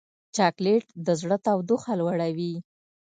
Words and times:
چاکلېټ 0.35 0.85
د 1.05 1.07
زړه 1.21 1.37
تودوخه 1.45 1.93
لوړوي. 2.01 2.53